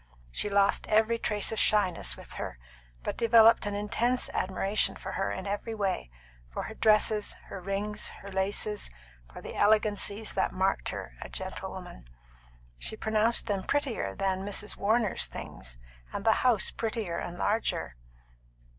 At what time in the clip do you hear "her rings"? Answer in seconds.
7.49-8.07